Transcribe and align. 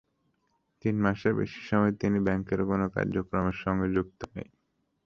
তিন 0.81 0.95
মাসের 1.01 1.33
বেশি 1.33 1.59
সময় 1.69 1.93
তিনি 2.01 2.17
ব্যাংকের 2.19 2.61
কোনো 2.65 2.85
কার্যক্রমের 2.95 3.57
সঙ্গে 3.63 3.87
যুক্ত 3.95 4.21
নেই। 4.35 4.49